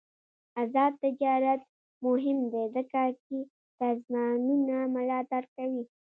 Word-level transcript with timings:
آزاد 0.61 0.93
تجارت 1.03 1.61
مهم 2.05 2.37
دی 2.51 2.63
ځکه 2.75 3.01
چې 3.23 3.37
سازمانونه 3.77 4.75
ملاتړ 4.95 5.43
کوي. 5.55 5.83